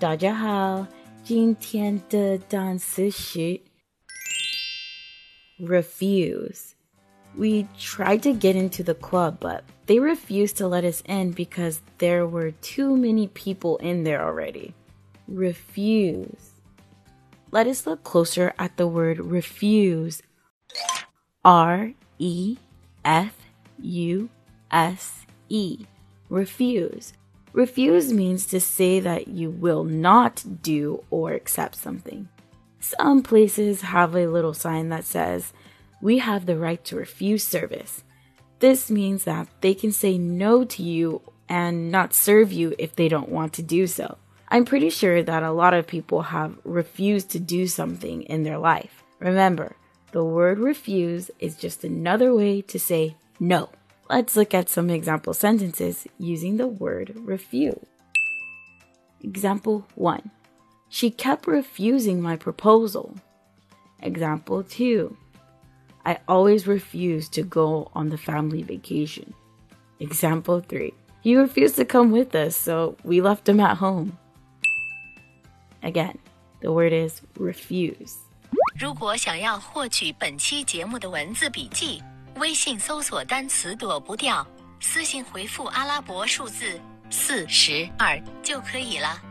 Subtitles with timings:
[0.00, 0.86] 大家好，
[1.24, 3.60] 今天的单词是
[5.58, 6.72] refuse.
[7.34, 11.80] We tried to get into the club, but they refused to let us in because
[11.98, 14.72] there were too many people in there already.
[15.28, 16.52] Refuse.
[17.50, 20.22] Let us look closer at the word refuse.
[21.44, 22.56] R E
[23.04, 23.34] F
[23.82, 24.28] U
[24.70, 25.86] S E.
[26.28, 27.12] Refuse.
[27.53, 32.29] Refuse means to say that you will not do or accept something.
[32.79, 35.53] Some places have a little sign that says,
[36.01, 38.03] We have the right to refuse service.
[38.59, 43.09] This means that they can say no to you and not serve you if they
[43.09, 44.17] don't want to do so.
[44.47, 48.57] I'm pretty sure that a lot of people have refused to do something in their
[48.57, 49.03] life.
[49.19, 49.75] Remember,
[50.11, 53.69] the word refuse is just another way to say no.
[54.10, 57.86] Let's look at some example sentences using the word refuse.
[59.22, 60.30] Example 1.
[60.88, 63.16] She kept refusing my proposal.
[64.00, 65.16] Example 2.
[66.04, 69.34] I always refuse to go on the family vacation.
[69.98, 70.92] Example 3.
[71.20, 74.16] He refused to come with us, so we left him at home.
[75.82, 76.18] Again,
[76.60, 78.18] the word is refuse.
[78.78, 82.02] 如果想要获取本期节目的文字笔记，
[82.35, 84.45] 微信搜索单词“躲不掉”，
[84.79, 86.79] 私信回复阿拉伯数字
[87.09, 89.21] 四十二就可以了。